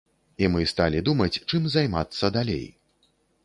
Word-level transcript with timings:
І 0.43 0.47
мы 0.53 0.63
сталі 0.71 1.03
думаць, 1.11 1.41
чым 1.49 1.69
займацца 1.77 2.35
далей. 2.41 2.69